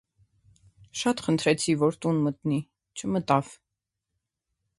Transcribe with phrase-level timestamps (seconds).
[1.01, 2.59] Շատ խնդրեցի, որ տուն մտնի,
[3.03, 3.53] չմտավ: